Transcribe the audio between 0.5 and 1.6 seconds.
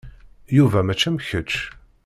Yuba mačči am kečč.